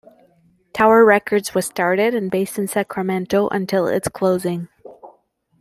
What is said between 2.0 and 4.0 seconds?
and based in Sacramento until